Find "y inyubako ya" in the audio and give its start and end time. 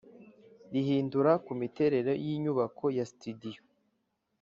2.23-3.05